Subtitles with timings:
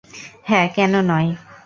[0.47, 1.29] হ্যা, কেনো নয়?